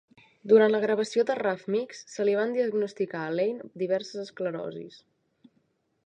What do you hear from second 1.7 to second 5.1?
Mix", se li van diagnosticar a Lane diverses esclerosis.